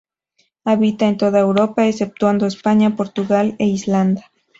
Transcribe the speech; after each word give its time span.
Habita 0.65 1.07
en 1.07 1.17
toda 1.17 1.41
Europa, 1.41 1.85
exceptuando 1.85 2.47
España, 2.47 2.95
Portugal 2.95 3.53
e 3.59 3.65
Islandia. 3.67 4.31